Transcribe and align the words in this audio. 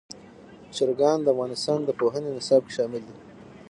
چرګان 0.75 1.17
د 1.23 1.27
افغانستان 1.33 1.79
د 1.83 1.89
پوهنې 1.99 2.29
نصاب 2.37 2.61
کې 2.65 2.71
شامل 2.77 3.01
دي. 3.09 3.15